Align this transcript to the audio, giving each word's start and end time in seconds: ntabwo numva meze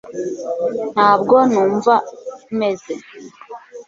ntabwo 0.93 1.35
numva 1.51 1.93
meze 2.59 2.93